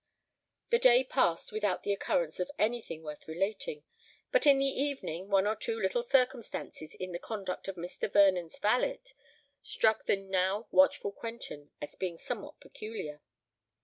The 0.71 0.79
day 0.79 1.03
passed 1.03 1.51
without 1.51 1.83
the 1.83 1.93
occurrence 1.93 2.39
of 2.39 2.49
any 2.57 2.81
thing 2.81 3.03
worth 3.03 3.27
relating; 3.27 3.83
but 4.31 4.47
in 4.47 4.57
the 4.57 4.65
evening 4.65 5.29
one 5.29 5.45
or 5.45 5.55
two 5.55 5.79
little 5.79 6.01
circumstances 6.01 6.95
in 6.95 7.11
the 7.11 7.19
conduct 7.19 7.67
of 7.67 7.75
Mr. 7.75 8.11
Vernon's 8.11 8.57
valet 8.57 9.01
struck 9.61 10.07
the 10.07 10.15
now 10.15 10.67
watchful 10.71 11.11
Quentin 11.11 11.69
as 11.83 11.95
being 11.95 12.17
somewhat 12.17 12.59
peculiar. 12.59 13.21